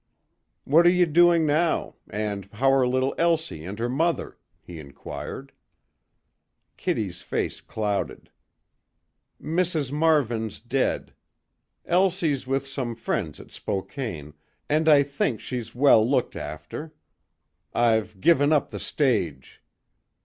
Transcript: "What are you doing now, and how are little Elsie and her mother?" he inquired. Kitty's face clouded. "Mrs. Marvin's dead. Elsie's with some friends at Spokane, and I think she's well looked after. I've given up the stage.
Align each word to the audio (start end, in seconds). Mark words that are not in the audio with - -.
"What 0.63 0.87
are 0.87 0.91
you 0.91 1.05
doing 1.05 1.45
now, 1.45 1.93
and 2.09 2.45
how 2.53 2.71
are 2.73 2.87
little 2.87 3.13
Elsie 3.19 3.63
and 3.63 3.77
her 3.77 3.87
mother?" 3.87 4.39
he 4.59 4.79
inquired. 4.79 5.51
Kitty's 6.75 7.21
face 7.21 7.61
clouded. 7.61 8.31
"Mrs. 9.39 9.91
Marvin's 9.91 10.59
dead. 10.59 11.13
Elsie's 11.85 12.47
with 12.47 12.65
some 12.65 12.95
friends 12.95 13.39
at 13.39 13.51
Spokane, 13.51 14.33
and 14.67 14.89
I 14.89 15.03
think 15.03 15.39
she's 15.39 15.75
well 15.75 16.03
looked 16.03 16.35
after. 16.35 16.95
I've 17.71 18.19
given 18.19 18.51
up 18.51 18.71
the 18.71 18.79
stage. 18.79 19.61